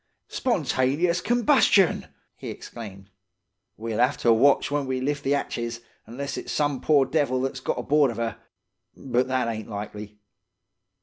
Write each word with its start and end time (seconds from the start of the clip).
"'Spontaneous 0.29 1.21
combustion!' 1.21 2.07
he 2.35 2.49
exclaimed. 2.49 3.11
'We'll 3.77 4.01
'ave 4.01 4.17
to 4.21 4.33
watch 4.33 4.71
when 4.71 4.87
we 4.87 4.99
lift 4.99 5.23
the 5.23 5.35
'atches, 5.35 5.81
'nless 6.07 6.39
it's 6.39 6.51
some 6.51 6.81
poor 6.81 7.05
devil 7.05 7.39
that's 7.41 7.59
got 7.59 7.77
aboard 7.77 8.09
of 8.09 8.17
'er. 8.17 8.37
But 8.97 9.27
that 9.27 9.47
ain't 9.47 9.69
likely. 9.69 10.17